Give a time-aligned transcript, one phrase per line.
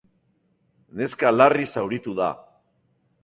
[1.01, 2.31] Neska larri zauritu da.